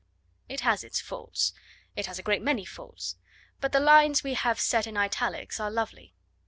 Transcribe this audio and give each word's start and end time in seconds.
It 0.49 0.61
has 0.61 0.83
its 0.83 0.99
faults. 0.99 1.53
It 1.95 2.07
has 2.07 2.17
a 2.17 2.23
great 2.23 2.41
many 2.41 2.65
faults. 2.65 3.17
But 3.59 3.71
the 3.71 3.79
lines 3.79 4.23
we 4.23 4.33
have 4.33 4.59
set 4.59 4.87
in 4.87 4.97
italics 4.97 5.59
are 5.59 5.69
lovely. 5.69 6.15